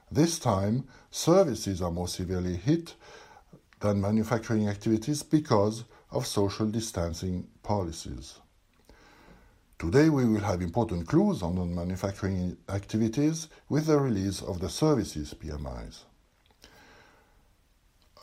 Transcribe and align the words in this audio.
This 0.10 0.40
time, 0.40 0.86
services 1.12 1.82
are 1.82 1.92
more 1.92 2.08
severely 2.08 2.56
hit 2.56 2.96
than 3.84 4.00
manufacturing 4.00 4.70
activities 4.70 5.24
because 5.24 5.84
of 6.10 6.26
social 6.26 6.66
distancing 6.66 7.46
policies. 7.64 8.40
Today 9.78 10.08
we 10.10 10.24
will 10.24 10.40
have 10.40 10.62
important 10.62 11.06
clues 11.06 11.44
on 11.44 11.56
non-manufacturing 11.56 12.56
activities 12.70 13.50
with 13.68 13.88
the 13.88 14.00
release 14.00 14.42
of 14.42 14.62
the 14.62 14.70
services 14.70 15.34
PMIs. 15.34 16.06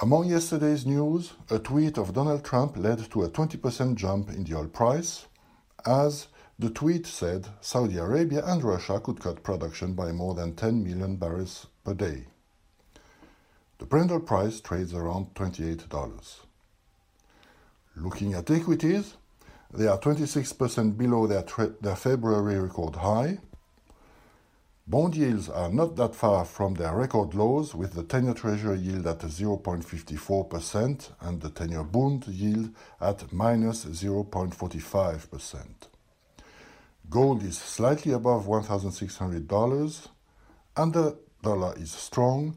Among 0.00 0.30
yesterday's 0.30 0.86
news, 0.86 1.34
a 1.50 1.58
tweet 1.58 1.98
of 1.98 2.14
Donald 2.14 2.42
Trump 2.42 2.78
led 2.78 3.10
to 3.10 3.24
a 3.24 3.28
20% 3.28 3.96
jump 3.96 4.30
in 4.30 4.44
the 4.44 4.56
oil 4.56 4.66
price, 4.66 5.26
as 5.84 6.28
the 6.58 6.70
tweet 6.70 7.06
said 7.06 7.46
Saudi 7.60 7.98
Arabia 7.98 8.42
and 8.46 8.64
Russia 8.64 8.98
could 8.98 9.20
cut 9.20 9.42
production 9.42 9.92
by 9.92 10.10
more 10.10 10.34
than 10.34 10.54
10 10.54 10.82
million 10.82 11.16
barrels 11.16 11.66
per 11.84 11.92
day. 11.92 12.28
Brent 13.90 14.24
price 14.24 14.60
trades 14.60 14.94
around 14.94 15.34
$28. 15.34 16.40
Looking 17.96 18.34
at 18.34 18.48
equities, 18.48 19.16
they 19.74 19.88
are 19.88 19.98
26% 19.98 20.96
below 20.96 21.26
their, 21.26 21.44
their 21.80 21.96
February 21.96 22.60
record 22.60 22.94
high. 22.94 23.38
Bond 24.86 25.16
yields 25.16 25.48
are 25.48 25.72
not 25.72 25.96
that 25.96 26.14
far 26.14 26.44
from 26.44 26.74
their 26.74 26.94
record 26.94 27.34
lows, 27.34 27.74
with 27.74 27.94
the 27.94 28.04
10 28.04 28.26
year 28.26 28.34
Treasury 28.34 28.78
yield 28.78 29.08
at 29.08 29.18
0.54% 29.18 31.10
and 31.22 31.40
the 31.40 31.50
10 31.50 31.70
year 31.70 31.82
bond 31.82 32.28
yield 32.28 32.70
at 33.00 33.32
minus 33.32 33.86
0.45%. 33.86 35.64
Gold 37.08 37.42
is 37.42 37.58
slightly 37.58 38.12
above 38.12 38.46
$1,600, 38.46 40.08
and 40.76 40.94
the 40.94 41.18
dollar 41.42 41.74
is 41.76 41.90
strong 41.90 42.54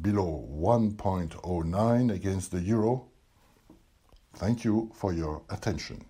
below 0.00 0.48
1.09 0.52 2.12
against 2.12 2.50
the 2.50 2.60
euro. 2.60 3.08
Thank 4.34 4.64
you 4.64 4.90
for 4.94 5.12
your 5.12 5.42
attention. 5.48 6.04